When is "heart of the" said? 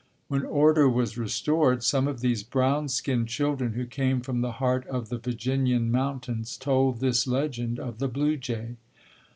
4.53-5.19